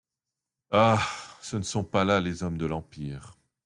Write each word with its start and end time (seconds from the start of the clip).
Ah! 0.71 0.99
ce 1.43 1.57
ne 1.57 1.61
sont 1.61 1.83
pas 1.83 2.03
là 2.03 2.19
les 2.19 2.41
hommes 2.41 2.57
de 2.57 2.65
l’empire. 2.65 3.37